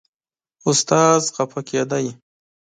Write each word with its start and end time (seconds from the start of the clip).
استاد 0.69 1.23
خپه 1.35 1.59
کېده. 1.67 1.99